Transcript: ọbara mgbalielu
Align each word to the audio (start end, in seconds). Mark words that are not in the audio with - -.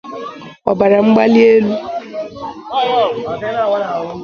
ọbara 0.69 0.97
mgbalielu 1.07 1.73